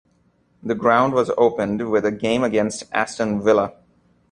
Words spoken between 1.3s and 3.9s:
opened with a game against Aston Villa.